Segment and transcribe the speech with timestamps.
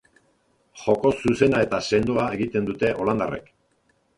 [0.83, 3.53] Joko zuzena eta sendoa egiten dute holandarrek.